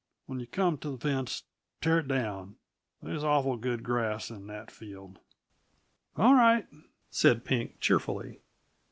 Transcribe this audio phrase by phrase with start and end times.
[0.25, 1.43] When you come t' the fence,
[1.79, 2.55] tear it down.
[3.03, 5.19] They's awful good grass in that field!"
[6.17, 6.65] "All right,"
[7.11, 8.39] said Pink cheerfully.